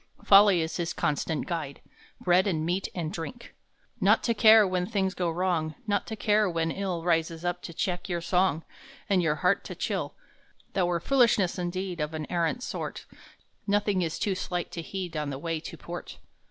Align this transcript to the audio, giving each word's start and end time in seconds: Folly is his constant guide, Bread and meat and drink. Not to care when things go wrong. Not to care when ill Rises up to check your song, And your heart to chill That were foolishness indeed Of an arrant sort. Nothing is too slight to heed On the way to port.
Folly 0.23 0.61
is 0.63 0.77
his 0.77 0.93
constant 0.93 1.45
guide, 1.45 1.79
Bread 2.19 2.47
and 2.47 2.65
meat 2.65 2.87
and 2.95 3.13
drink. 3.13 3.53
Not 3.99 4.23
to 4.23 4.33
care 4.33 4.65
when 4.67 4.87
things 4.87 5.13
go 5.13 5.29
wrong. 5.29 5.75
Not 5.85 6.07
to 6.07 6.15
care 6.15 6.49
when 6.49 6.71
ill 6.71 7.03
Rises 7.03 7.45
up 7.45 7.61
to 7.61 7.71
check 7.71 8.09
your 8.09 8.19
song, 8.19 8.63
And 9.11 9.21
your 9.21 9.35
heart 9.45 9.63
to 9.65 9.75
chill 9.75 10.15
That 10.73 10.87
were 10.87 10.99
foolishness 10.99 11.59
indeed 11.59 12.01
Of 12.01 12.15
an 12.15 12.25
arrant 12.31 12.63
sort. 12.63 13.05
Nothing 13.67 14.01
is 14.01 14.17
too 14.17 14.33
slight 14.33 14.71
to 14.71 14.81
heed 14.81 15.15
On 15.15 15.29
the 15.29 15.37
way 15.37 15.59
to 15.59 15.77
port. 15.77 16.17